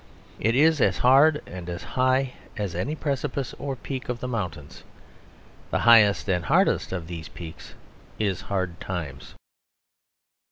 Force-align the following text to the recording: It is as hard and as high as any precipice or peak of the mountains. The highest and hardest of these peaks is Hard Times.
It 0.39 0.55
is 0.55 0.81
as 0.81 0.97
hard 0.97 1.43
and 1.45 1.69
as 1.69 1.83
high 1.83 2.33
as 2.57 2.73
any 2.73 2.95
precipice 2.95 3.53
or 3.59 3.75
peak 3.75 4.09
of 4.09 4.19
the 4.19 4.27
mountains. 4.27 4.83
The 5.69 5.77
highest 5.81 6.27
and 6.27 6.45
hardest 6.45 6.91
of 6.91 7.05
these 7.05 7.27
peaks 7.29 7.75
is 8.17 8.41
Hard 8.41 8.79
Times. 8.79 9.35